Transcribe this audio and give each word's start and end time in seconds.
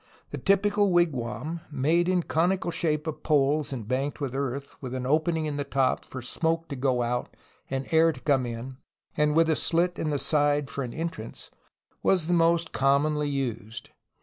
The 0.31 0.39
typical 0.39 0.91
wigwam, 0.91 1.59
made 1.71 2.09
in 2.09 2.23
conical 2.23 2.71
shape 2.71 3.05
of 3.05 3.21
poles 3.21 3.71
and 3.71 3.87
banked 3.87 4.19
with 4.19 4.33
earth, 4.33 4.75
with 4.81 4.95
an 4.95 5.05
opening 5.05 5.45
in 5.45 5.57
the 5.57 5.63
top 5.63 6.05
for 6.05 6.23
smoke 6.23 6.67
to 6.69 6.75
go 6.75 7.03
out 7.03 7.37
and 7.69 7.85
air 7.93 8.11
to 8.11 8.19
come 8.19 8.47
in, 8.47 8.77
and 9.15 9.35
with 9.35 9.47
a 9.47 9.55
slit 9.55 9.99
in 9.99 10.09
the 10.09 10.17
side 10.17 10.71
for 10.71 10.83
an 10.83 10.91
entrance, 10.95 11.51
was 12.01 12.27
most 12.29 12.71
com 12.71 13.03
monly 13.03 13.29
used. 13.31 13.91